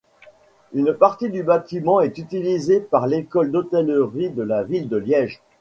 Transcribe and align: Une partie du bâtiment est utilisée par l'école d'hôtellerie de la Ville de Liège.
Une 0.73 0.93
partie 0.95 1.29
du 1.29 1.43
bâtiment 1.43 2.01
est 2.01 2.17
utilisée 2.17 2.79
par 2.79 3.05
l'école 3.05 3.51
d'hôtellerie 3.51 4.31
de 4.31 4.41
la 4.41 4.63
Ville 4.63 4.89
de 4.89 4.97
Liège. 4.97 5.39